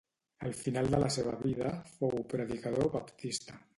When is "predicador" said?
2.33-2.91